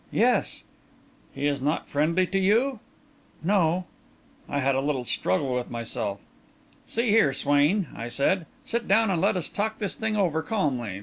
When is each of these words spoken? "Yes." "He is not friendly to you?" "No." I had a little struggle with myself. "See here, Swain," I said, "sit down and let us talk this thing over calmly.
"Yes." 0.11 0.63
"He 1.31 1.45
is 1.45 1.61
not 1.61 1.87
friendly 1.87 2.25
to 2.25 2.39
you?" 2.39 2.79
"No." 3.43 3.85
I 4.49 4.59
had 4.59 4.73
a 4.73 4.81
little 4.81 5.05
struggle 5.05 5.53
with 5.53 5.69
myself. 5.69 6.19
"See 6.87 7.11
here, 7.11 7.33
Swain," 7.35 7.85
I 7.95 8.07
said, 8.09 8.47
"sit 8.65 8.87
down 8.87 9.11
and 9.11 9.21
let 9.21 9.37
us 9.37 9.47
talk 9.47 9.77
this 9.77 9.95
thing 9.95 10.17
over 10.17 10.41
calmly. 10.41 10.99